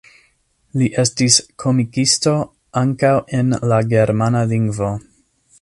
[0.81, 2.35] Li estis komikisto
[2.83, 4.95] ankaŭ en la germana lingvo.